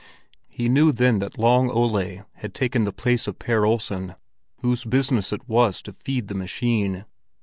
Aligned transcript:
He 0.49 0.67
knew 0.67 0.91
then 0.91 1.19
that 1.19 1.37
Long 1.37 1.69
Ole 1.69 2.23
had 2.37 2.55
taken 2.55 2.85
the 2.85 2.91
place 2.91 3.27
of 3.27 3.37
Per 3.37 3.65
Olsen, 3.65 4.15
whose 4.61 4.83
business 4.83 5.31
it 5.31 5.47
was 5.47 5.79
to 5.83 5.93
feed 5.93 6.27
the 6.27 6.33
machine. 6.33 7.05